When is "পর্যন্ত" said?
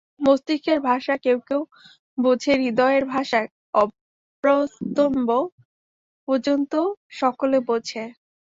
6.27-6.73